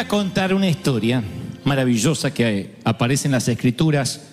[0.00, 1.22] a contar una historia
[1.64, 4.28] maravillosa que aparece en las Escrituras.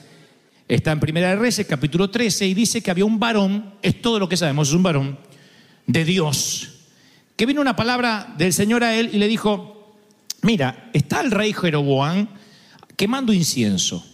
[0.65, 4.29] Está en Primera de capítulo 13, y dice que había un varón, es todo lo
[4.29, 5.19] que sabemos, es un varón
[5.85, 6.69] de Dios,
[7.35, 9.93] que vino una palabra del Señor a él y le dijo,
[10.41, 12.29] mira, está el rey Jeroboam
[12.95, 14.05] quemando incienso.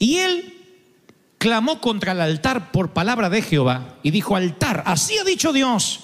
[0.00, 0.52] Y él
[1.38, 6.00] clamó contra el altar por palabra de Jehová y dijo, altar, así ha dicho Dios.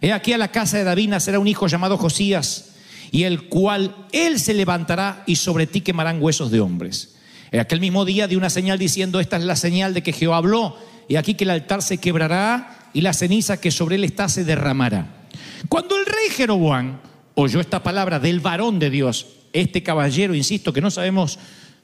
[0.00, 2.69] He aquí a la casa de David nacerá un hijo llamado Josías,
[3.10, 7.16] y el cual él se levantará y sobre ti quemarán huesos de hombres.
[7.50, 10.36] En aquel mismo día dio una señal diciendo, esta es la señal de que Jehová
[10.36, 10.76] habló,
[11.08, 14.44] y aquí que el altar se quebrará y la ceniza que sobre él está se
[14.44, 15.26] derramará.
[15.68, 17.00] Cuando el rey Jeroboam
[17.34, 21.38] oyó esta palabra del varón de Dios, este caballero, insisto, que no sabemos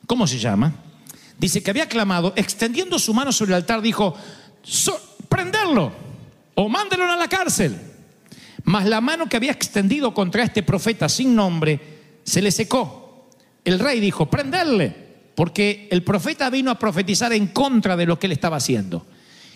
[0.07, 0.75] cómo se llama,
[1.39, 4.15] dice que había clamado, extendiendo su mano sobre el altar, dijo,
[4.63, 5.93] "So- prenderlo
[6.55, 7.77] o mándelo a la cárcel.
[8.67, 11.81] Mas la mano que había extendido contra este profeta sin nombre
[12.25, 13.31] se le secó.
[13.65, 14.93] El rey dijo, prenderle,
[15.37, 19.07] porque el profeta vino a profetizar en contra de lo que él estaba haciendo.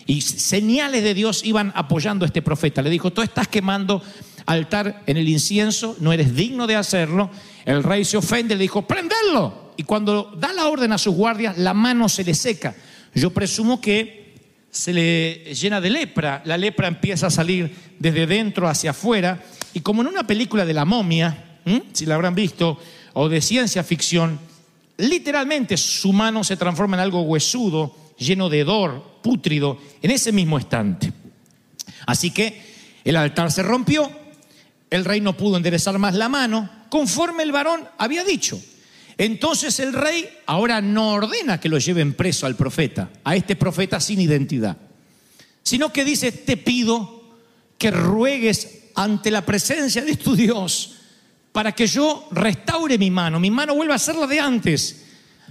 [0.05, 2.81] Y señales de Dios iban apoyando a este profeta.
[2.81, 4.01] Le dijo, tú estás quemando
[4.45, 7.29] altar en el incienso, no eres digno de hacerlo.
[7.65, 9.73] El rey se ofende, le dijo, prenderlo.
[9.75, 12.75] Y cuando da la orden a sus guardias, la mano se le seca.
[13.13, 14.20] Yo presumo que
[14.71, 16.41] se le llena de lepra.
[16.45, 19.43] La lepra empieza a salir desde dentro hacia afuera.
[19.73, 21.59] Y como en una película de la momia,
[21.93, 22.79] si la habrán visto,
[23.13, 24.39] o de ciencia ficción,
[24.97, 30.57] literalmente su mano se transforma en algo huesudo, lleno de hedor, pútrido, en ese mismo
[30.57, 31.11] instante.
[32.05, 32.61] Así que
[33.03, 34.09] el altar se rompió,
[34.89, 38.59] el rey no pudo enderezar más la mano, conforme el varón había dicho.
[39.21, 43.99] Entonces el rey ahora no ordena que lo lleven preso al profeta, a este profeta
[43.99, 44.77] sin identidad,
[45.61, 47.21] sino que dice, te pido
[47.77, 50.95] que ruegues ante la presencia de tu Dios
[51.51, 55.05] para que yo restaure mi mano, mi mano vuelva a ser la de antes.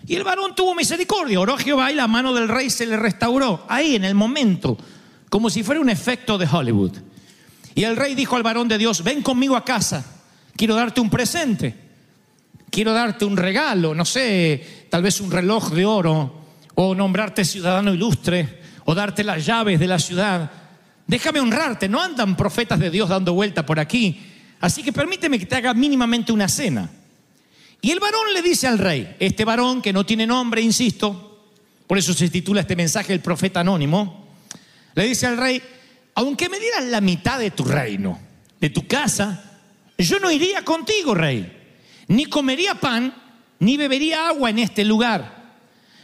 [0.04, 3.66] Y el varón tuvo misericordia, oró Jehová y la mano del rey se le restauró,
[3.68, 4.78] ahí en el momento,
[5.28, 6.96] como si fuera un efecto de Hollywood.
[7.76, 10.04] Y el rey dijo al varón de Dios, ven conmigo a casa,
[10.56, 11.79] quiero darte un presente,
[12.70, 16.40] quiero darte un regalo, no sé, tal vez un reloj de oro,
[16.74, 20.50] o nombrarte ciudadano ilustre, o darte las llaves de la ciudad.
[21.06, 24.20] Déjame honrarte, no andan profetas de Dios dando vuelta por aquí,
[24.60, 26.88] así que permíteme que te haga mínimamente una cena.
[27.82, 31.48] Y el varón le dice al rey, este varón que no tiene nombre, insisto,
[31.86, 34.28] por eso se titula este mensaje el profeta anónimo,
[34.94, 35.62] le dice al rey,
[36.14, 38.18] aunque me dieras la mitad de tu reino,
[38.60, 39.60] de tu casa,
[39.98, 41.59] yo no iría contigo, rey,
[42.10, 43.14] ni comería pan,
[43.60, 45.54] ni bebería agua en este lugar.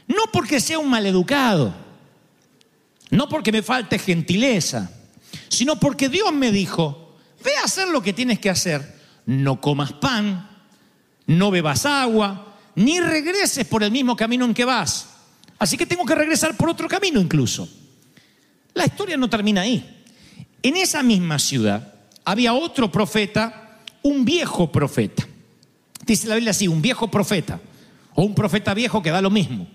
[0.06, 1.74] No porque sea un maleducado,
[3.10, 4.88] no porque me falte gentileza,
[5.48, 9.94] sino porque Dios me dijo, ve a hacer lo que tienes que hacer, no comas
[9.94, 10.48] pan,
[11.26, 15.08] no bebas agua, ni regreses por el mismo camino en que vas.
[15.58, 17.68] Así que tengo que regresar por otro camino incluso.
[18.74, 20.04] La historia no termina ahí.
[20.62, 21.94] En esa misma ciudad
[22.24, 25.26] había otro profeta, un viejo profeta.
[26.06, 27.60] Dice la Biblia así, un viejo profeta,
[28.14, 29.66] o un profeta viejo que da lo mismo.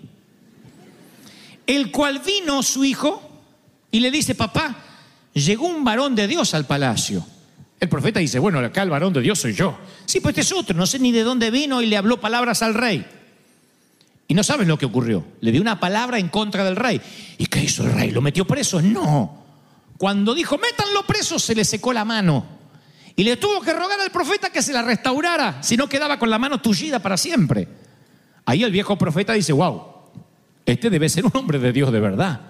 [1.66, 3.22] El cual vino su hijo
[3.90, 4.76] y le dice, papá,
[5.34, 7.24] llegó un varón de Dios al palacio.
[7.78, 9.78] El profeta dice, bueno, acá el varón de Dios soy yo.
[10.06, 12.62] Sí, pues este es otro, no sé ni de dónde vino y le habló palabras
[12.62, 13.04] al rey.
[14.28, 15.24] Y no sabes lo que ocurrió.
[15.40, 17.00] Le dio una palabra en contra del rey.
[17.36, 18.10] ¿Y qué hizo el rey?
[18.10, 18.80] ¿Lo metió preso?
[18.80, 19.42] No.
[19.98, 22.61] Cuando dijo, métanlo preso, se le secó la mano.
[23.16, 26.30] Y le tuvo que rogar al profeta que se la restaurara, si no quedaba con
[26.30, 27.68] la mano tullida para siempre.
[28.44, 29.82] Ahí el viejo profeta dice, wow,
[30.64, 32.40] Este debe ser un hombre de Dios de verdad.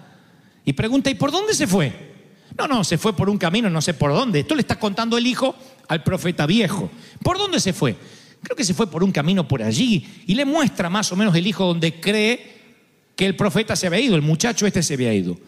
[0.65, 2.13] Y pregunta, ¿y por dónde se fue?
[2.57, 4.41] No, no, se fue por un camino, no sé por dónde.
[4.41, 5.55] Esto le está contando el hijo
[5.89, 6.91] al profeta viejo.
[7.23, 7.97] ¿Por dónde se fue?
[8.43, 10.25] Creo que se fue por un camino por allí.
[10.27, 12.61] Y le muestra más o menos el hijo donde cree
[13.17, 15.39] que el profeta se había ido, el muchacho este se había ido.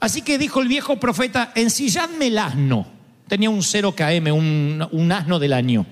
[0.00, 2.97] Así que dijo el viejo profeta, ensilladme el asno.
[3.28, 5.86] Tenía un 0 km, un, un asno del año.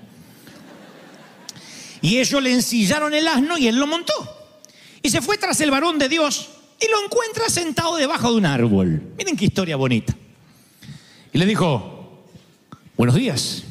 [2.01, 4.13] Y ellos le ensillaron el asno y él lo montó.
[5.01, 6.49] Y se fue tras el varón de Dios
[6.79, 9.01] y lo encuentra sentado debajo de un árbol.
[9.17, 10.15] Miren qué historia bonita.
[11.33, 12.23] Y le dijo,
[12.95, 13.63] buenos días,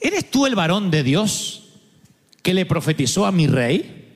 [0.00, 1.64] ¿eres tú el varón de Dios
[2.42, 4.10] que le profetizó a mi rey?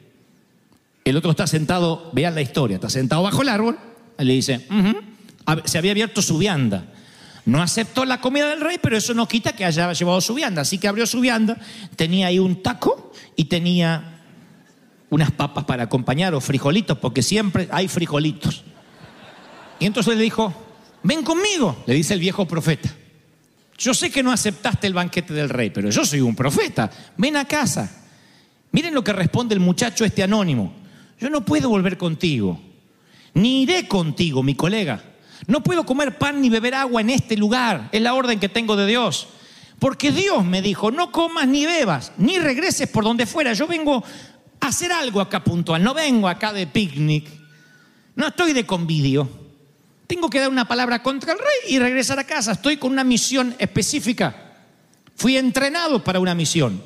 [1.05, 3.79] El otro está sentado, vean la historia, está sentado bajo el árbol.
[4.19, 4.67] Le dice,
[5.65, 6.93] se había abierto su vianda.
[7.47, 10.63] No aceptó la comida del rey, pero eso no quita que haya llevado su vianda.
[10.63, 11.57] Así que abrió su vianda,
[11.95, 14.21] tenía ahí un taco y tenía
[15.11, 18.65] unas papas para acompañar o frijolitos, porque siempre hay frijolitos.
[19.79, 20.53] Y entonces le dijo,
[21.05, 22.93] ven conmigo, le dice el viejo profeta.
[23.79, 26.91] Yo sé que no aceptaste el banquete del rey, pero yo soy un profeta.
[27.17, 28.05] Ven a casa.
[28.73, 30.75] Miren lo que responde el muchacho este anónimo.
[31.21, 32.61] Yo no puedo volver contigo,
[33.35, 35.03] ni iré contigo, mi colega.
[35.47, 37.89] No puedo comer pan ni beber agua en este lugar.
[37.93, 39.29] Es la orden que tengo de Dios.
[39.79, 43.53] Porque Dios me dijo, no comas ni bebas, ni regreses por donde fuera.
[43.53, 44.03] Yo vengo
[44.61, 45.83] a hacer algo acá puntual.
[45.83, 47.29] No vengo acá de picnic.
[48.17, 49.29] No estoy de convidio.
[50.07, 52.53] Tengo que dar una palabra contra el rey y regresar a casa.
[52.53, 54.55] Estoy con una misión específica.
[55.15, 56.83] Fui entrenado para una misión.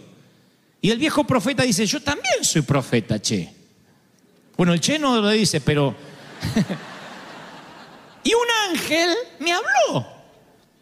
[0.82, 3.54] Y el viejo profeta dice, yo también soy profeta, che.
[4.56, 5.94] Bueno, el che no lo dice, pero...
[8.22, 10.06] y un ángel me habló,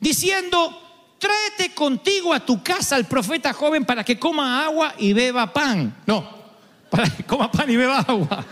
[0.00, 5.52] diciendo, tráete contigo a tu casa al profeta joven para que coma agua y beba
[5.52, 5.96] pan.
[6.06, 6.28] No,
[6.90, 8.44] para que coma pan y beba agua.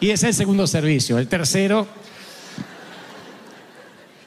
[0.00, 1.18] Y ese es el segundo servicio.
[1.18, 1.86] El tercero.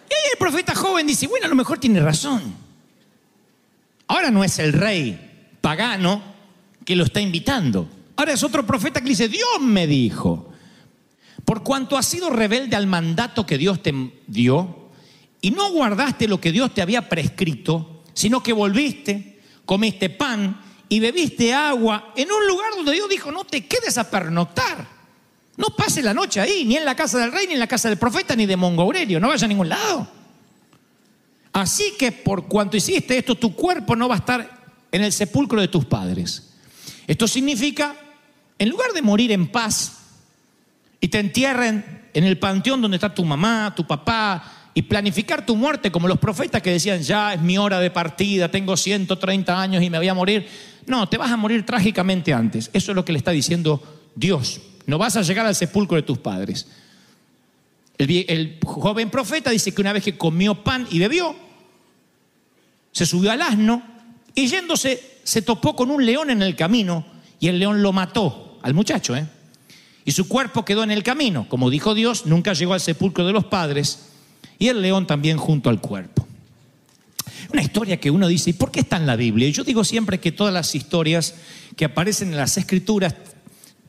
[0.09, 2.55] Y ahí el profeta joven dice, bueno, a lo mejor tiene razón.
[4.07, 6.21] Ahora no es el rey pagano
[6.85, 7.89] que lo está invitando.
[8.15, 10.52] Ahora es otro profeta que dice, Dios me dijo,
[11.45, 13.93] por cuanto has sido rebelde al mandato que Dios te
[14.27, 14.89] dio
[15.41, 20.99] y no guardaste lo que Dios te había prescrito, sino que volviste, comiste pan y
[20.99, 24.87] bebiste agua en un lugar donde Dios dijo, no te quedes a pernoctar.
[25.57, 27.89] No pases la noche ahí, ni en la casa del rey, ni en la casa
[27.89, 30.07] del profeta, ni de Mongo Aurelio, no vayas a ningún lado.
[31.51, 35.61] Así que por cuanto hiciste esto, tu cuerpo no va a estar en el sepulcro
[35.61, 36.53] de tus padres.
[37.05, 37.95] Esto significa,
[38.57, 40.02] en lugar de morir en paz
[41.03, 41.83] y te entierren
[42.13, 46.17] en el panteón donde está tu mamá, tu papá, y planificar tu muerte como los
[46.17, 50.07] profetas que decían, ya es mi hora de partida, tengo 130 años y me voy
[50.07, 50.47] a morir.
[50.85, 52.69] No, te vas a morir trágicamente antes.
[52.71, 53.83] Eso es lo que le está diciendo
[54.15, 54.61] Dios.
[54.85, 56.69] No vas a llegar al sepulcro de tus padres.
[57.97, 61.35] El, joven profeta dice que una vez que comió pan y bebió,
[62.93, 63.83] se subió al asno
[64.33, 67.05] y yéndose se topó con un león en el camino
[67.41, 69.17] y el león lo mató al muchacho.
[69.17, 69.27] ¿eh?
[70.05, 71.47] Y su cuerpo quedó en el camino.
[71.47, 74.09] Como dijo Dios, nunca llegó al sepulcro de los padres
[74.59, 76.27] y el león también junto al cuerpo.
[77.51, 79.47] Una historia que uno dice, ¿y por qué está en la Biblia?
[79.47, 81.35] Y yo digo siempre que todas las historias
[81.75, 83.15] que aparecen en las escrituras,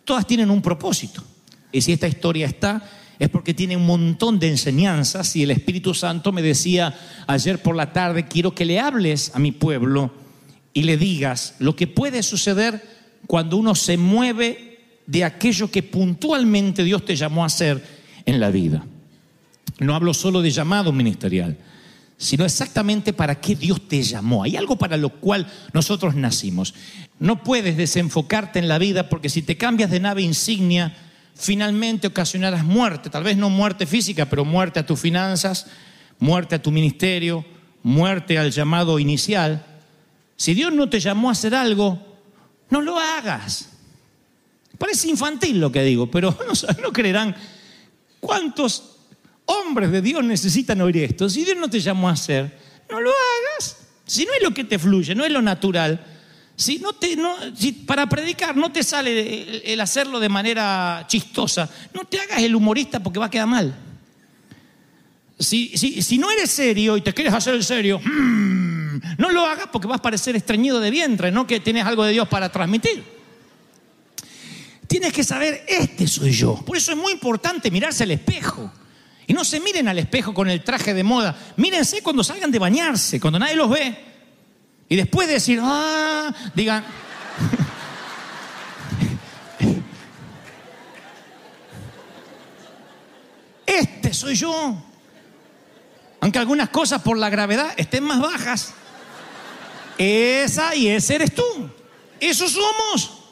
[0.05, 1.23] todas tienen un propósito.
[1.73, 2.89] Y si esta historia está,
[3.19, 6.95] es porque tiene un montón de enseñanzas y el Espíritu Santo me decía
[7.27, 10.13] ayer por la tarde, quiero que le hables a mi pueblo
[10.73, 12.83] y le digas lo que puede suceder
[13.27, 14.74] cuando uno se mueve
[15.07, 17.83] de aquello que puntualmente Dios te llamó a hacer
[18.25, 18.85] en la vida.
[19.79, 21.57] No hablo solo de llamado ministerial,
[22.17, 24.45] sino exactamente para qué Dios te llamó.
[24.45, 26.75] Hay algo para lo cual nosotros nacimos.
[27.19, 30.97] No puedes desenfocarte en la vida porque si te cambias de nave insignia,
[31.35, 35.67] finalmente ocasionarás muerte, tal vez no muerte física, pero muerte a tus finanzas,
[36.19, 37.45] muerte a tu ministerio,
[37.83, 39.65] muerte al llamado inicial.
[40.37, 41.99] Si Dios no te llamó a hacer algo,
[42.71, 43.74] no lo hagas.
[44.85, 46.37] Parece infantil lo que digo, pero
[46.83, 47.35] no, creerán
[48.21, 48.99] cuántos
[49.47, 51.31] hombres de Dios necesitan oír esto.
[51.31, 52.55] Si Dios no te llamó a hacer,
[52.91, 53.79] no lo hagas.
[54.05, 56.05] Si no es lo que te fluye, no es lo natural.
[56.55, 61.07] Si no te, no, si para predicar no te sale el, el hacerlo de manera
[61.09, 63.75] chistosa, no te hagas el humorista porque va a quedar mal.
[65.39, 69.47] Si, si, si no eres serio y te quieres hacer el serio, mm, no lo
[69.47, 72.53] hagas porque vas a parecer estreñido de vientre, no que tienes algo de Dios para
[72.53, 73.14] transmitir
[74.95, 76.55] tienes que saber, este soy yo.
[76.55, 78.71] Por eso es muy importante mirarse al espejo.
[79.27, 81.37] Y no se miren al espejo con el traje de moda.
[81.57, 83.99] Mírense cuando salgan de bañarse, cuando nadie los ve.
[84.89, 86.85] Y después de decir, ah, digan...
[93.67, 94.81] este soy yo.
[96.21, 98.75] Aunque algunas cosas por la gravedad estén más bajas.
[99.99, 101.43] Esa y ese eres tú.
[102.21, 103.24] Eso somos.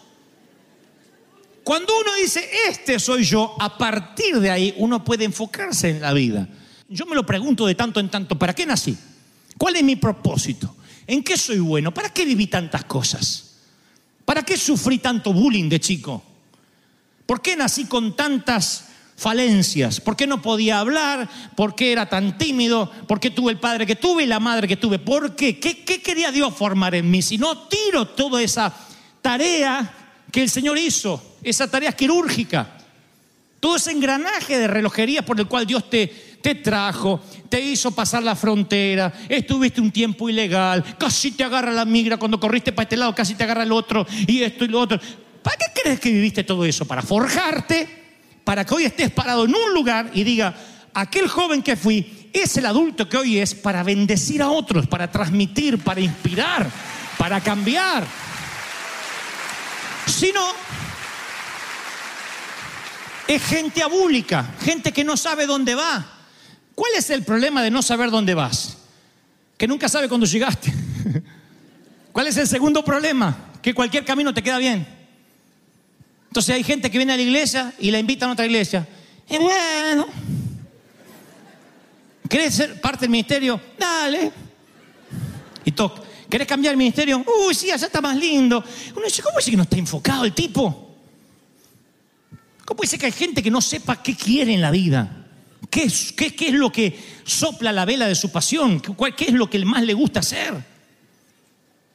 [1.64, 6.12] Cuando uno dice, este soy yo, a partir de ahí uno puede enfocarse en la
[6.12, 6.49] vida.
[6.88, 8.97] Yo me lo pregunto de tanto en tanto, ¿para qué nací?
[9.57, 10.76] ¿Cuál es mi propósito?
[11.07, 11.92] ¿En qué soy bueno?
[11.95, 13.54] ¿Para qué viví tantas cosas?
[14.25, 16.23] ¿Para qué sufrí tanto bullying de chico?
[17.26, 20.00] ¿Por qué nací con tantas falencias?
[20.00, 21.28] ¿Por qué no podía hablar?
[21.57, 22.90] ¿Por qué era tan tímido?
[23.07, 24.99] ¿Por qué tuve el padre que tuve y la madre que tuve?
[24.99, 25.59] ¿Por qué?
[25.59, 27.23] ¿Qué, quería Dios formar en mí?
[27.23, 28.75] Si no tiro toda esa
[29.21, 29.95] tarea
[30.31, 32.68] que el Señor hizo, esa tarea quirúrgica,
[33.61, 36.06] todo ese engranaje de relojería por el cual Dios te,
[36.42, 41.84] te trajo, te hizo pasar la frontera, estuviste un tiempo ilegal, casi te agarra la
[41.84, 44.80] migra cuando corriste para este lado, casi te agarra el otro, y esto y lo
[44.80, 45.00] otro.
[45.42, 46.84] ¿Para qué crees que viviste todo eso?
[46.84, 47.88] Para forjarte,
[48.44, 50.54] para que hoy estés parado en un lugar y diga,
[50.94, 55.11] aquel joven que fui es el adulto que hoy es para bendecir a otros, para
[55.11, 56.68] transmitir, para inspirar,
[57.18, 58.04] para cambiar.
[60.06, 60.62] Si no,
[63.29, 66.07] es gente abúlica, gente que no sabe dónde va.
[66.75, 68.79] ¿Cuál es el problema de no saber dónde vas?
[69.57, 70.73] Que nunca sabe cuándo llegaste.
[72.12, 73.52] ¿Cuál es el segundo problema?
[73.62, 74.87] Que cualquier camino te queda bien.
[76.29, 78.87] Entonces hay gente que viene a la iglesia y la invitan a otra iglesia.
[79.29, 80.07] Y bueno,
[82.29, 83.61] ¿querés ser parte del ministerio?
[83.79, 84.33] Dale.
[85.64, 86.02] Y toca.
[86.29, 87.23] ¿Querés cambiar el ministerio?
[87.47, 88.64] Uy, sí, allá está más lindo.
[88.97, 90.91] Uno dice, ¿cómo es que no está enfocado el tipo?
[92.73, 95.26] ¿Cómo puede ser que hay gente que no sepa qué quiere en la vida?
[95.69, 98.81] ¿Qué es, qué, es lo que sopla la vela de su pasión?
[98.81, 100.55] ¿Qué, cuál- qué es lo que más le gusta hacer?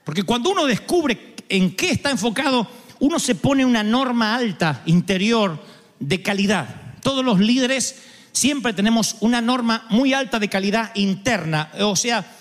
[0.03, 2.69] Porque cuando uno descubre en qué está enfocado,
[2.99, 5.59] uno se pone una norma alta interior
[5.99, 6.67] de calidad.
[7.01, 7.95] Todos los líderes
[8.31, 11.71] siempre tenemos una norma muy alta de calidad interna.
[11.79, 12.36] O sea,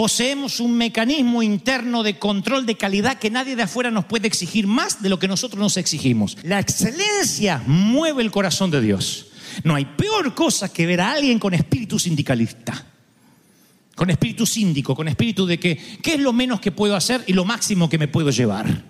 [0.00, 4.66] poseemos un mecanismo interno de control de calidad que nadie de afuera nos puede exigir
[4.66, 6.38] más de lo que nosotros nos exigimos.
[6.42, 9.26] La excelencia mueve el corazón de Dios.
[9.62, 12.86] No hay peor cosa que ver a alguien con espíritu sindicalista.
[13.94, 17.34] Con espíritu síndico, con espíritu de que, ¿qué es lo menos que puedo hacer y
[17.34, 18.82] lo máximo que me puedo llevar?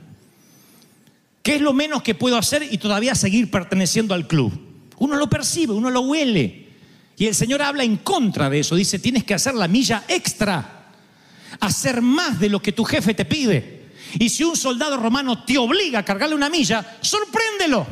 [1.42, 4.52] ¿Qué es lo menos que puedo hacer y todavía seguir perteneciendo al club?
[4.98, 6.68] Uno lo percibe, uno lo huele.
[7.16, 8.76] Y el Señor habla en contra de eso.
[8.76, 10.76] Dice, tienes que hacer la milla extra.
[11.58, 13.90] Hacer más de lo que tu jefe te pide.
[14.18, 17.86] Y si un soldado romano te obliga a cargarle una milla, sorpréndelo.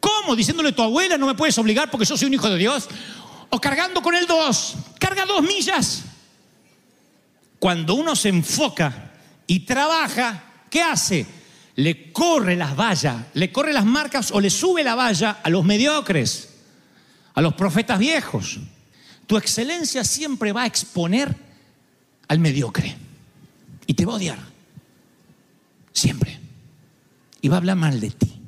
[0.00, 0.34] ¿Cómo?
[0.34, 2.88] Diciéndole tu abuela, no me puedes obligar porque yo soy un hijo de Dios.
[3.50, 4.74] O cargando con el dos.
[4.98, 6.04] Carga dos millas.
[7.58, 9.12] Cuando uno se enfoca
[9.46, 11.26] y trabaja, ¿qué hace?
[11.76, 15.64] Le corre las vallas, le corre las marcas o le sube la valla a los
[15.64, 16.48] mediocres,
[17.34, 18.58] a los profetas viejos.
[19.26, 21.34] Tu excelencia siempre va a exponer
[22.30, 22.94] al mediocre
[23.88, 24.38] y te va a odiar.
[25.92, 26.38] Siempre.
[27.40, 28.40] Y va a hablar mal de ti.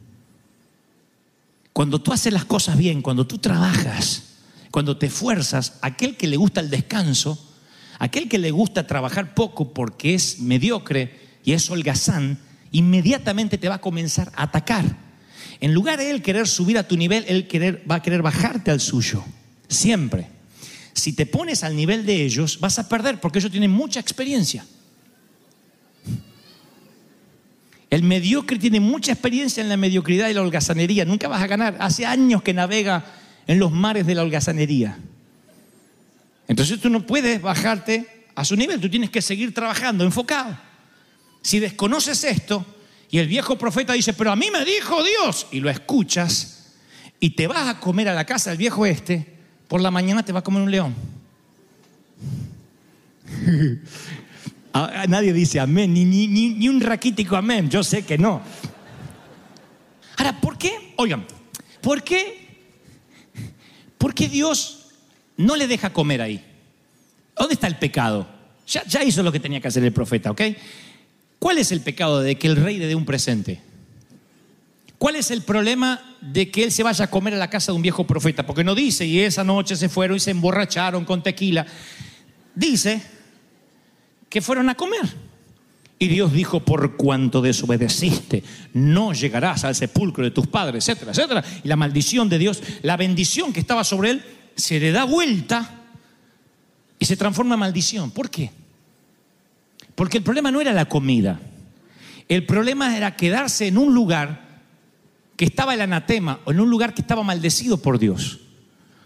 [1.73, 4.23] Cuando tú haces las cosas bien, cuando tú trabajas,
[4.71, 7.45] cuando te esfuerzas, aquel que le gusta el descanso,
[7.99, 12.39] aquel que le gusta trabajar poco porque es mediocre y es holgazán,
[12.71, 14.97] inmediatamente te va a comenzar a atacar.
[15.59, 18.81] En lugar de él querer subir a tu nivel, él va a querer bajarte al
[18.81, 19.25] suyo.
[19.67, 20.29] Siempre.
[20.93, 24.65] Si te pones al nivel de ellos, vas a perder porque ellos tienen mucha experiencia.
[27.91, 31.05] El mediocre tiene mucha experiencia en la mediocridad y la holgazanería.
[31.05, 31.77] Nunca vas a ganar.
[31.79, 33.05] Hace años que navega
[33.47, 34.99] en los mares de la holgazanería.
[36.49, 38.81] Entonces tú no puedes bajarte a su nivel.
[38.81, 40.59] Tú tienes que seguir trabajando, enfocado.
[41.43, 42.65] Si desconoces esto
[43.11, 46.73] y el viejo profeta dice, pero a mí me dijo Dios, y lo escuchas
[47.21, 49.32] y te vas a comer a la casa del viejo este,
[49.73, 50.95] por la mañana te va a comer un león.
[54.75, 58.19] A- a Nadie dice amén, ni, ni, ni, ni un raquítico amén, yo sé que
[58.19, 58.43] no.
[60.19, 60.93] Ahora, ¿por qué?
[60.97, 61.25] Oigan,
[61.81, 62.49] ¿por qué?
[63.97, 64.89] ¿Por qué Dios
[65.39, 66.45] no le deja comer ahí?
[67.35, 68.29] ¿Dónde está el pecado?
[68.67, 70.43] Ya, ya hizo lo que tenía que hacer el profeta, ¿ok?
[71.39, 73.63] ¿Cuál es el pecado de que el rey le dé un presente?
[75.03, 77.77] ¿Cuál es el problema de que él se vaya a comer a la casa de
[77.77, 78.47] un viejo profeta?
[78.47, 81.67] Porque no dice, y esa noche se fueron y se emborracharon con tequila.
[82.55, 83.03] Dice
[84.29, 85.13] que fueron a comer.
[85.99, 88.45] Y Dios dijo, por cuanto desobedeciste,
[88.75, 91.45] no llegarás al sepulcro de tus padres, etcétera, etcétera.
[91.65, 95.81] Y la maldición de Dios, la bendición que estaba sobre él, se le da vuelta
[97.01, 98.13] y se transforma en maldición.
[98.13, 98.53] ¿Por qué?
[99.97, 101.41] Porque el problema no era la comida.
[102.29, 104.42] El problema era quedarse en un lugar
[105.37, 108.41] que estaba el anatema en un lugar que estaba maldecido por Dios.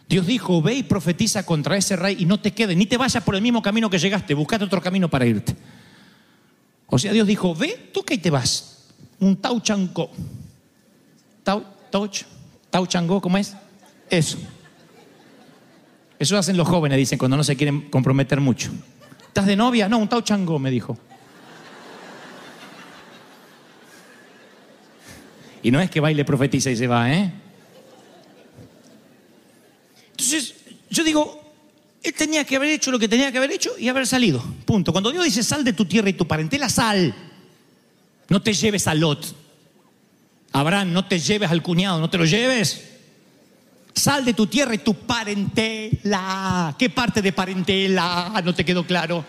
[0.08, 3.22] Dios dijo, ve y profetiza contra ese rey y no te quedes, ni te vayas
[3.22, 5.56] por el mismo camino que llegaste, buscate otro camino para irte.
[6.86, 8.92] O sea, Dios dijo, ve, tú que te vas.
[9.18, 10.10] Un tauchanco.
[11.42, 12.22] Tau, tauch,
[12.70, 13.56] tauchango, ¿cómo es?
[14.08, 14.38] Eso.
[16.18, 18.70] Eso hacen los jóvenes, dicen, cuando no se quieren comprometer mucho.
[19.26, 19.88] ¿Estás de novia?
[19.88, 20.96] No, un tauchango, me dijo.
[25.66, 27.28] Y no es que baile, profetiza y se va, ¿eh?
[30.12, 30.54] Entonces,
[30.88, 31.42] yo digo,
[32.04, 34.40] él tenía que haber hecho lo que tenía que haber hecho y haber salido.
[34.64, 34.92] Punto.
[34.92, 37.12] Cuando Dios dice sal de tu tierra y tu parentela, sal.
[38.28, 39.34] No te lleves a Lot.
[40.52, 42.88] Abraham, no te lleves al cuñado, no te lo lleves.
[43.92, 46.76] Sal de tu tierra y tu parentela.
[46.78, 48.40] ¿Qué parte de parentela?
[48.44, 49.24] No te quedó claro.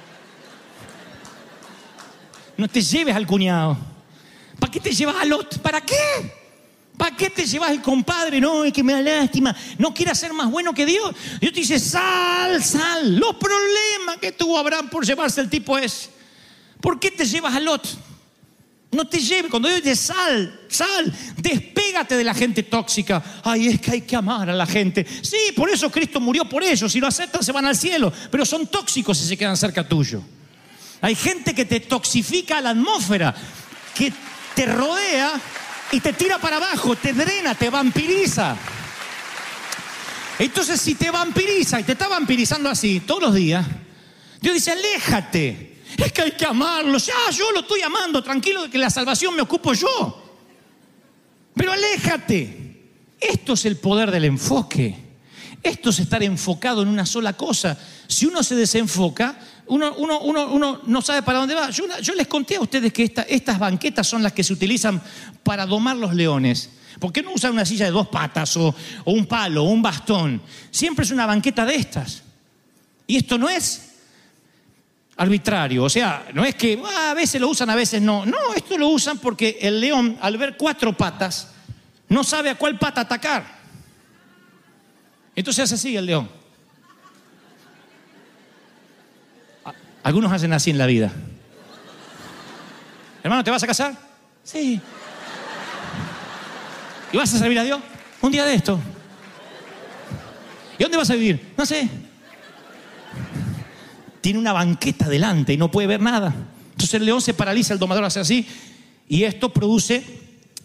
[2.58, 3.97] No te lleves al cuñado.
[4.60, 5.60] ¿Para qué te llevas a Lot?
[5.60, 5.96] ¿Para qué?
[6.98, 8.42] ¿Para qué te llevas el compadre?
[8.42, 9.56] No, es que me da lástima.
[9.78, 11.16] No quiere ser más bueno que Dios.
[11.40, 13.16] Dios te dice, sal, sal.
[13.16, 16.10] Los problemas que tuvo Abraham por llevarse el tipo es.
[16.82, 17.88] ¿Por qué te llevas a Lot?
[18.92, 19.52] No te lleves.
[19.52, 21.14] Cuando Dios dice, sal, sal.
[21.38, 23.24] Despégate de la gente tóxica.
[23.44, 25.06] Ay, es que hay que amar a la gente.
[25.22, 26.92] Sí, por eso Cristo murió por ellos.
[26.92, 28.12] Si lo aceptan, se van al cielo.
[28.32, 30.24] Pero son tóxicos si se quedan cerca tuyo.
[31.02, 33.36] Hay gente que te toxifica la atmósfera,
[33.94, 34.12] que
[34.58, 35.40] te rodea
[35.92, 38.58] y te tira para abajo, te drena, te vampiriza.
[40.40, 43.64] Entonces, si te vampiriza y te está vampirizando así todos los días,
[44.42, 45.84] Dios dice, aléjate.
[45.96, 46.98] Es que hay que amarlo.
[46.98, 48.24] Ya, yo lo estoy amando.
[48.24, 50.24] Tranquilo de que la salvación me ocupo yo.
[51.54, 52.94] Pero aléjate.
[53.20, 55.07] Esto es el poder del enfoque.
[55.68, 57.78] Esto es estar enfocado en una sola cosa.
[58.08, 61.70] Si uno se desenfoca, uno, uno, uno, uno no sabe para dónde va.
[61.72, 65.02] Yo, les conté a ustedes que esta- estas banquetas son las que se utilizan
[65.44, 66.70] para domar los leones.
[67.00, 69.82] ¿Por qué no usan una silla de dos patas o, o un palo o un
[69.82, 70.42] bastón?
[70.72, 72.24] Siempre es una banqueta de estas.
[73.06, 73.84] Y esto no es
[75.18, 78.26] arbitrario, o sea, no es que ah, a veces lo usan, a veces no.
[78.26, 81.50] No, esto lo usan porque el león, al ver cuatro patas,
[82.08, 83.57] no sabe a cuál pata atacar.
[85.38, 86.28] Entonces hace así el león.
[90.02, 91.14] Algunos hacen así en la vida.
[93.22, 93.96] Hermano, ¿te vas a casar?
[94.44, 94.82] Sí.
[97.14, 97.80] ¿Y vas a servir a Dios?
[98.20, 98.80] Un día de esto.
[100.80, 101.54] ¿Y dónde vas a vivir?
[101.56, 101.88] No sé.
[104.22, 106.34] Tiene una banqueta delante y no puede ver nada.
[106.72, 108.48] Entonces el león se paraliza, el domador hace así
[109.08, 110.04] y esto produce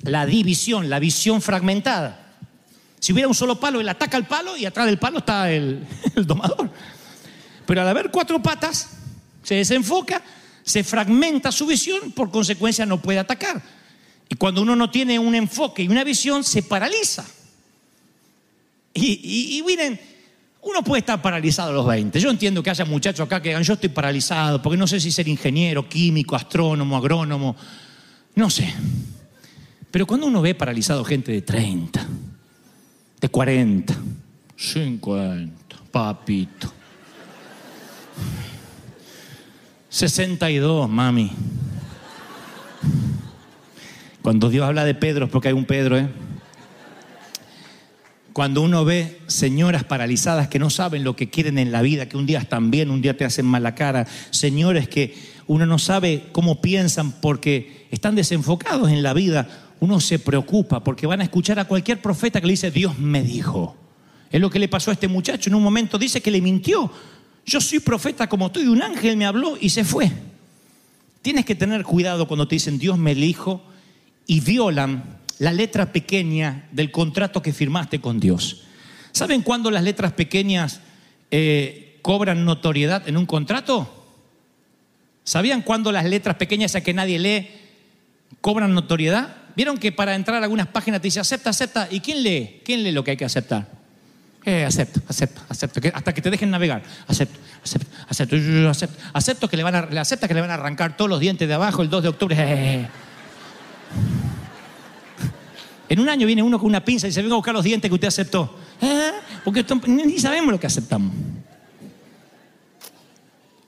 [0.00, 2.21] la división, la visión fragmentada.
[3.03, 5.85] Si hubiera un solo palo, él ataca el palo y atrás del palo está el,
[6.15, 6.71] el domador.
[7.67, 8.91] Pero al haber cuatro patas,
[9.43, 10.23] se desenfoca,
[10.62, 13.61] se fragmenta su visión, por consecuencia no puede atacar.
[14.29, 17.25] Y cuando uno no tiene un enfoque y una visión, se paraliza.
[18.95, 19.99] Y, y- y miren,
[20.62, 22.21] uno puede estar paralizado a los 20.
[22.21, 25.11] Yo entiendo que haya muchachos acá que digan, yo estoy paralizado, porque no sé si
[25.11, 27.57] ser ingeniero, químico, astrónomo, agrónomo,
[28.37, 28.73] no sé.
[29.91, 32.07] Pero cuando uno ve paralizado gente de 30,
[33.22, 33.94] de 40,
[34.56, 36.72] 50, papito.
[39.88, 41.30] 62, mami.
[44.22, 46.08] Cuando Dios habla de Pedro, es porque hay un Pedro, ¿eh?
[48.32, 52.16] Cuando uno ve señoras paralizadas que no saben lo que quieren en la vida, que
[52.16, 55.14] un día están bien, un día te hacen mala cara, señores que
[55.46, 61.09] uno no sabe cómo piensan porque están desenfocados en la vida, uno se preocupa porque
[61.09, 63.77] van a escuchar a cualquier profeta que le dice, Dios me dijo.
[64.31, 65.51] Es lo que le pasó a este muchacho.
[65.51, 66.88] En un momento dice que le mintió.
[67.45, 70.09] Yo soy profeta como tú y un ángel me habló y se fue.
[71.21, 73.61] Tienes que tener cuidado cuando te dicen Dios me dijo
[74.25, 78.62] y violan la letra pequeña del contrato que firmaste con Dios.
[79.11, 80.81] ¿Saben cuándo las letras pequeñas
[81.33, 84.07] eh, cobran notoriedad en un contrato?
[85.25, 87.49] ¿Sabían cuándo las letras pequeñas, a que nadie lee,
[88.40, 89.41] cobran notoriedad?
[89.55, 91.88] ¿Vieron que para entrar a algunas páginas te dice acepta, acepta?
[91.91, 92.61] ¿Y quién lee?
[92.65, 93.67] ¿Quién lee lo que hay que aceptar?
[94.45, 96.83] Eh, acepto, acepto, acepto, hasta que te dejen navegar.
[97.07, 97.87] Acepto, acepto,
[98.69, 101.47] acepto, acepto, que le van a, acepta que le van a arrancar todos los dientes
[101.47, 102.37] de abajo el 2 de octubre.
[102.38, 102.88] Eh.
[105.88, 107.91] En un año viene uno con una pinza y dice, venga a buscar los dientes
[107.91, 108.59] que usted aceptó.
[108.81, 109.12] Eh,
[109.45, 111.12] Porque ni sabemos lo que aceptamos.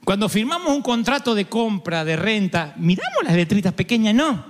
[0.04, 4.44] Cuando firmamos un contrato de compra, de renta, miramos las letritas pequeñas, no.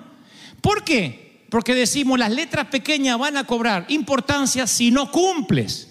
[0.61, 1.24] ¿Por qué?
[1.55, 5.89] Porque decimos las letras pequeñas van a cobrar importancia si no cumples.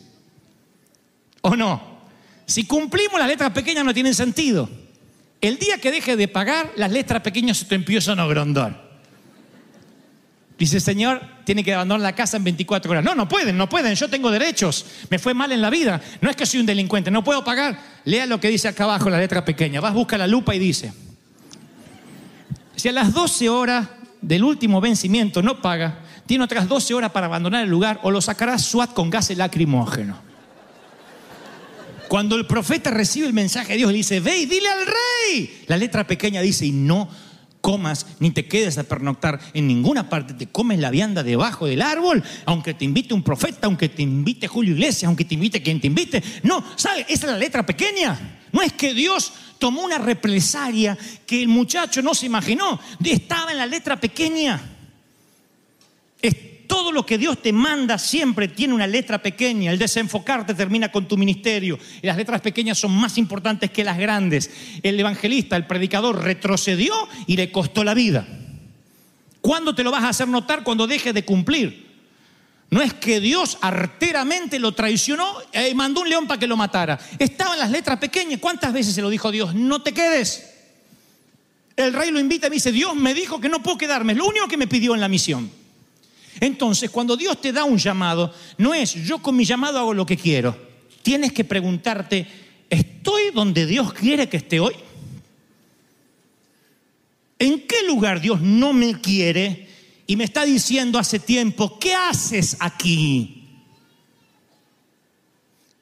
[1.39, 2.01] ¿O no?
[2.45, 4.69] Si cumplimos las letras pequeñas no tienen sentido.
[5.39, 8.99] El día que deje de pagar, las letras pequeñas se te empiezan a agrandar.
[10.59, 13.05] Dice, Señor, tiene que abandonar la casa en 24 horas.
[13.05, 14.85] No, no pueden, no pueden, yo tengo derechos.
[15.09, 16.01] Me fue mal en la vida.
[16.19, 17.79] No es que soy un delincuente, no puedo pagar.
[18.03, 19.79] Lea lo que dice acá abajo, la letra pequeña.
[19.79, 20.91] Vas, busca la lupa y dice,
[22.75, 23.87] si a las 12 horas
[24.23, 28.21] del último vencimiento no paga, tiene otras 12 horas para abandonar el lugar o lo
[28.21, 30.17] sacará SWAT con gases lacrimógeno.
[32.07, 35.63] Cuando el profeta recibe el mensaje de Dios, le dice, ve y dile al rey.
[35.67, 37.09] La letra pequeña dice, y no
[37.59, 41.81] comas ni te quedes a pernoctar en ninguna parte, te comes la vianda debajo del
[41.81, 45.81] árbol, aunque te invite un profeta, aunque te invite Julio Iglesias, aunque te invite quien
[45.81, 46.21] te invite.
[46.43, 47.01] No, ¿sabe?
[47.09, 48.42] Esa es la letra pequeña.
[48.53, 53.57] No es que Dios tomó una represalia que el muchacho no se imaginó, estaba en
[53.57, 54.69] la letra pequeña.
[56.73, 59.71] Todo lo que Dios te manda siempre tiene una letra pequeña.
[59.71, 61.77] El desenfocarte termina con tu ministerio.
[62.01, 64.49] Las letras pequeñas son más importantes que las grandes.
[64.81, 66.95] El evangelista, el predicador, retrocedió
[67.27, 68.25] y le costó la vida.
[69.39, 70.63] ¿Cuándo te lo vas a hacer notar?
[70.63, 71.92] Cuando dejes de cumplir.
[72.73, 76.99] No es que Dios arteramente lo traicionó y mandó un león para que lo matara.
[77.19, 78.39] Estaba en las letras pequeñas.
[78.39, 79.53] ¿Cuántas veces se lo dijo Dios?
[79.53, 80.49] No te quedes.
[81.75, 84.13] El rey lo invita y me dice, Dios me dijo que no puedo quedarme.
[84.13, 85.51] Es lo único que me pidió en la misión.
[86.39, 90.07] Entonces, cuando Dios te da un llamado, no es yo con mi llamado hago lo
[90.07, 90.57] que quiero.
[91.03, 92.25] Tienes que preguntarte,
[92.71, 94.73] ¿estoy donde Dios quiere que esté hoy?
[97.37, 99.62] ¿En qué lugar Dios no me quiere
[100.13, 103.47] y me está diciendo hace tiempo, ¿qué haces aquí?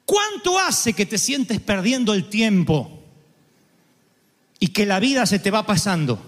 [0.06, 3.04] ¿Cuánto hace que te sientes perdiendo el tiempo
[4.58, 6.18] y que la vida se te va pasando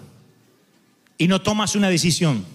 [1.17, 2.45] y no tomas una decisión?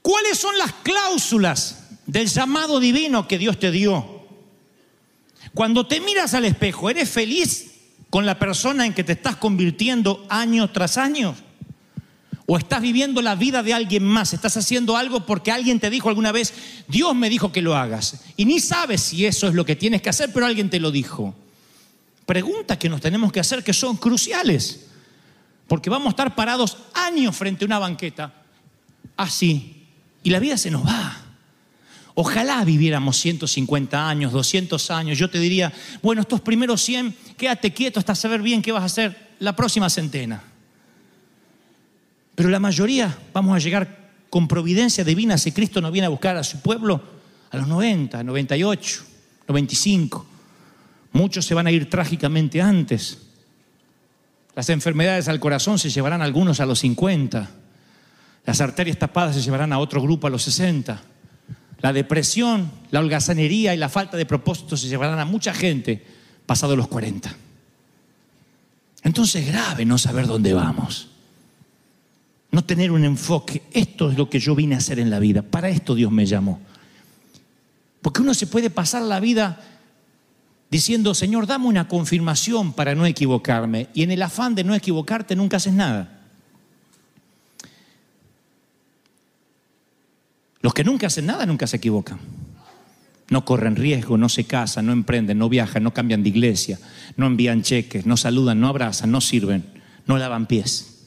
[0.00, 4.28] ¿Cuáles son las cláusulas del llamado divino que Dios te dio?
[5.54, 7.72] Cuando te miras al espejo, ¿eres feliz
[8.10, 11.34] con la persona en que te estás convirtiendo año tras año?
[12.52, 14.32] ¿O estás viviendo la vida de alguien más?
[14.32, 16.52] ¿Estás haciendo algo porque alguien te dijo alguna vez,
[16.88, 18.22] Dios me dijo que lo hagas?
[18.36, 20.90] Y ni sabes si eso es lo que tienes que hacer, pero alguien te lo
[20.90, 21.32] dijo.
[22.26, 24.86] Preguntas que nos tenemos que hacer que son cruciales.
[25.68, 28.34] Porque vamos a estar parados años frente a una banqueta
[29.16, 29.86] así
[30.24, 31.18] y la vida se nos va.
[32.16, 35.16] Ojalá viviéramos 150 años, 200 años.
[35.16, 38.86] Yo te diría, bueno, estos primeros 100, quédate quieto hasta saber bien qué vas a
[38.86, 40.49] hacer la próxima centena.
[42.40, 46.38] Pero la mayoría vamos a llegar con providencia divina si Cristo nos viene a buscar
[46.38, 46.98] a su pueblo
[47.50, 49.02] a los 90, 98,
[49.46, 50.26] 95.
[51.12, 53.18] Muchos se van a ir trágicamente antes.
[54.56, 57.50] Las enfermedades al corazón se llevarán a algunos a los 50.
[58.46, 60.98] Las arterias tapadas se llevarán a otro grupo a los 60.
[61.82, 66.02] La depresión, la holgazanería y la falta de propósito se llevarán a mucha gente
[66.46, 67.36] pasado los 40.
[69.02, 71.09] Entonces es grave no saber dónde vamos.
[72.50, 73.62] No tener un enfoque.
[73.72, 75.42] Esto es lo que yo vine a hacer en la vida.
[75.42, 76.60] Para esto Dios me llamó.
[78.02, 79.60] Porque uno se puede pasar la vida
[80.70, 83.88] diciendo, Señor, dame una confirmación para no equivocarme.
[83.94, 86.20] Y en el afán de no equivocarte nunca haces nada.
[90.62, 92.18] Los que nunca hacen nada nunca se equivocan.
[93.30, 96.78] No corren riesgo, no se casan, no emprenden, no viajan, no cambian de iglesia,
[97.16, 99.64] no envían cheques, no saludan, no abrazan, no sirven,
[100.06, 100.99] no lavan pies.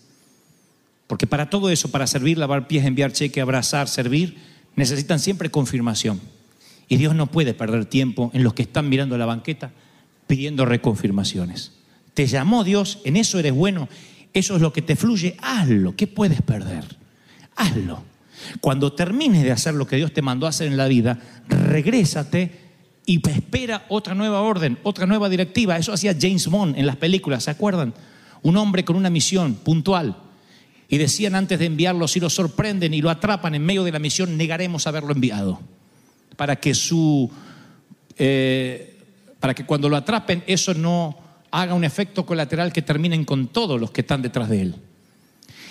[1.08, 4.38] Porque para todo eso, para servir, lavar pies, enviar cheque, abrazar, servir,
[4.76, 6.20] necesitan siempre confirmación.
[6.88, 9.72] Y Dios no puede perder tiempo en los que están mirando la banqueta
[10.28, 11.74] pidiendo reconfirmaciones.
[12.14, 13.90] Te llamó Dios, en eso eres bueno,
[14.34, 15.96] eso es lo que te fluye, hazlo.
[15.96, 16.84] ¿Qué puedes perder?
[17.56, 18.04] Hazlo.
[18.62, 22.64] Cuando termines de hacer lo que Dios te mandó a hacer en la vida, regrésate
[23.06, 25.78] y espera otra nueva orden, otra nueva directiva.
[25.78, 27.94] Eso hacía James Bond en las películas, ¿se acuerdan?
[28.42, 30.18] Un hombre con una misión puntual.
[30.94, 33.98] Y decían antes de enviarlo, si lo sorprenden y lo atrapan en medio de la
[33.98, 35.60] misión, negaremos haberlo enviado.
[36.36, 37.32] Para que su
[38.16, 39.00] eh,
[39.40, 41.18] para que cuando lo atrapen eso no
[41.50, 44.76] haga un efecto colateral que terminen con todos los que están detrás de él.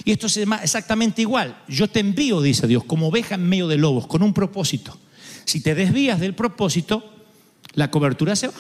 [0.05, 1.57] Y esto es exactamente igual.
[1.69, 4.99] Yo te envío, dice Dios, como oveja en medio de lobos, con un propósito.
[5.45, 7.15] Si te desvías del propósito,
[7.75, 8.55] la cobertura se va.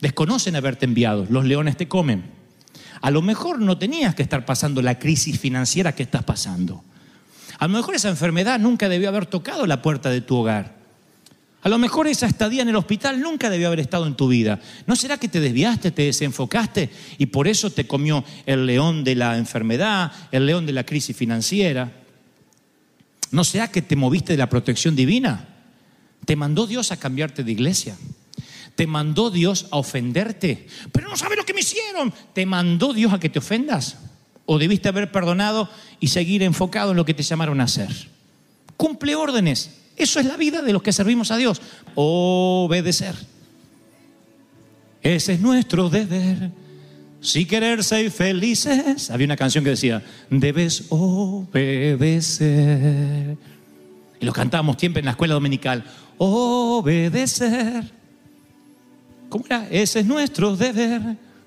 [0.00, 2.40] Desconocen haberte enviado, los leones te comen.
[3.02, 6.82] A lo mejor no tenías que estar pasando la crisis financiera que estás pasando.
[7.58, 10.80] A lo mejor esa enfermedad nunca debió haber tocado la puerta de tu hogar.
[11.62, 14.60] A lo mejor esa estadía en el hospital nunca debió haber estado en tu vida.
[14.86, 19.14] ¿No será que te desviaste, te desenfocaste y por eso te comió el león de
[19.14, 21.92] la enfermedad, el león de la crisis financiera?
[23.30, 25.48] ¿No será que te moviste de la protección divina?
[26.24, 27.96] Te mandó Dios a cambiarte de iglesia.
[28.74, 30.66] Te mandó Dios a ofenderte.
[30.92, 32.12] Pero no sabes lo que me hicieron.
[32.32, 33.96] Te mandó Dios a que te ofendas.
[34.46, 35.68] O debiste haber perdonado
[36.00, 37.90] y seguir enfocado en lo que te llamaron a hacer.
[38.76, 39.70] Cumple órdenes.
[39.96, 41.60] Eso es la vida de los que servimos a Dios.
[41.94, 43.14] Obedecer.
[45.02, 46.50] Ese es nuestro deber.
[47.20, 49.10] Si querer ser felices.
[49.10, 52.48] Había una canción que decía, debes obedecer.
[54.20, 55.84] Y lo cantábamos siempre en la escuela dominical.
[56.18, 58.01] Obedecer.
[59.32, 59.66] ¿Cómo era?
[59.70, 61.00] Ese es nuestro deber.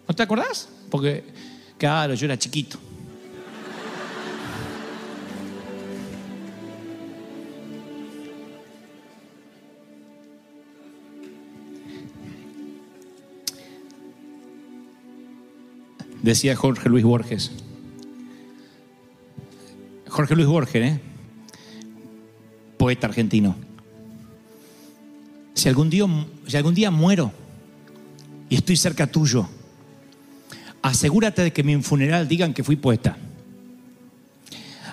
[0.08, 0.68] ¿No te acordás?
[0.90, 1.24] Porque,
[1.78, 2.80] claro, yo era chiquito.
[16.24, 17.52] Decía Jorge Luis Borges.
[20.08, 21.00] Jorge Luis Borges, ¿eh?
[22.80, 23.56] poeta argentino.
[25.54, 26.08] Si algún, día,
[26.48, 27.45] si algún día muero
[28.56, 29.48] estoy cerca tuyo,
[30.82, 33.18] asegúrate de que en mi funeral digan que fui poeta.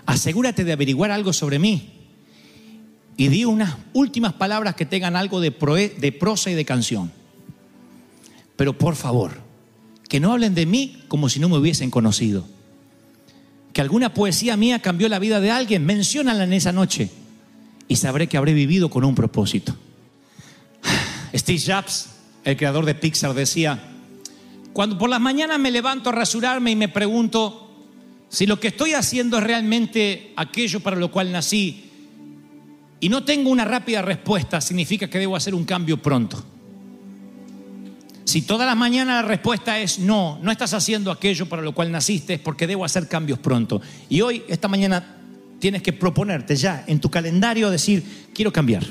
[0.06, 1.92] Asegúrate de averiguar algo sobre mí
[3.16, 7.12] y di unas últimas palabras que tengan algo de, de prosa y de canción.
[8.56, 9.40] Pero por favor,
[10.08, 12.46] que no hablen de mí como si no me hubiesen conocido.
[13.72, 17.10] Que alguna poesía mía cambió la vida de alguien, menciónala en esa noche
[17.88, 19.76] y sabré que habré vivido con un propósito.
[21.34, 22.08] Steve Jobs,
[22.44, 23.92] el creador de Pixar, decía,
[24.72, 27.70] cuando por las mañanas me levanto a rasurarme y me pregunto
[28.28, 31.90] si lo que estoy haciendo es realmente aquello para lo cual nací
[33.00, 36.42] y no tengo una rápida respuesta, significa que debo hacer un cambio pronto.
[38.24, 41.90] Si toda la mañana la respuesta es no, no estás haciendo aquello para lo cual
[41.90, 43.82] naciste, es porque debo hacer cambios pronto.
[44.08, 45.16] Y hoy, esta mañana,
[45.58, 48.84] tienes que proponerte ya en tu calendario decir, quiero cambiar.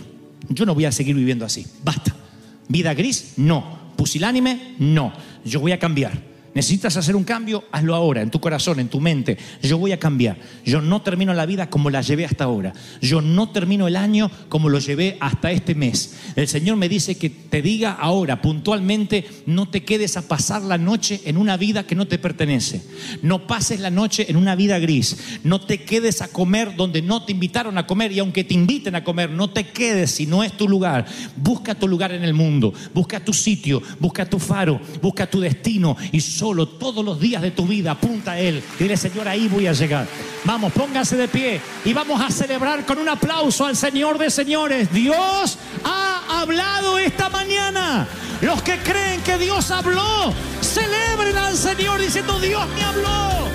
[0.50, 1.66] Yo no voy a seguir viviendo así.
[1.84, 2.21] Basta.
[2.68, 3.80] Vida gris, no.
[3.96, 5.14] Pusilánime, no.
[5.44, 6.31] Yo voy a cambiar.
[6.54, 9.38] Necesitas hacer un cambio, hazlo ahora, en tu corazón, en tu mente.
[9.62, 10.38] Yo voy a cambiar.
[10.66, 12.74] Yo no termino la vida como la llevé hasta ahora.
[13.02, 16.18] Yo no termino el año como lo llevé hasta este mes.
[16.36, 20.78] El Señor me dice que te diga ahora, puntualmente, no te quedes a pasar la
[20.78, 22.82] noche en una vida que no te pertenece.
[23.22, 25.40] No pases la noche en una vida gris.
[25.46, 28.96] No te quedes a comer donde no te invitaron a comer y aunque te inviten
[28.96, 31.06] a comer, no te quedes si no es tu lugar.
[31.38, 32.74] Busca tu lugar en el mundo.
[32.94, 33.82] Busca tu sitio.
[34.00, 34.82] Busca tu faro.
[35.02, 38.64] Busca tu destino y solo todos los días de tu vida apunta a Él.
[38.80, 40.08] Dile, Señor, ahí voy a llegar.
[40.44, 44.92] Vamos, póngase de pie y vamos a celebrar con un aplauso al Señor de señores.
[44.92, 48.08] Dios ha hablado esta mañana.
[48.42, 53.51] Los que creen que Dios habló, celebren al Señor diciendo, Dios me habló.